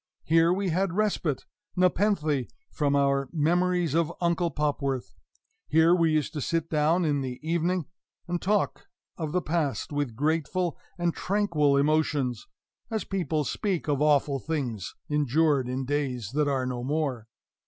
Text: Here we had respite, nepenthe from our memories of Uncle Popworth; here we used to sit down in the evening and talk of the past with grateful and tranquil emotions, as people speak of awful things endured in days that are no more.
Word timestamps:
Here 0.23 0.51
we 0.51 0.69
had 0.69 0.93
respite, 0.93 1.45
nepenthe 1.75 2.49
from 2.71 2.95
our 2.95 3.29
memories 3.31 3.93
of 3.93 4.11
Uncle 4.19 4.49
Popworth; 4.49 5.13
here 5.67 5.93
we 5.93 6.11
used 6.11 6.33
to 6.33 6.41
sit 6.41 6.71
down 6.71 7.05
in 7.05 7.21
the 7.21 7.39
evening 7.47 7.85
and 8.27 8.41
talk 8.41 8.87
of 9.15 9.31
the 9.31 9.43
past 9.43 9.91
with 9.93 10.15
grateful 10.15 10.75
and 10.97 11.13
tranquil 11.13 11.77
emotions, 11.77 12.47
as 12.89 13.03
people 13.03 13.43
speak 13.43 13.87
of 13.87 14.01
awful 14.01 14.39
things 14.39 14.95
endured 15.07 15.69
in 15.69 15.85
days 15.85 16.31
that 16.31 16.47
are 16.47 16.65
no 16.65 16.83
more. 16.83 17.27